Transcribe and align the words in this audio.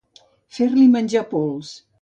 Fer-li 0.57 0.87
menjar 0.95 1.25
pols. 1.37 1.75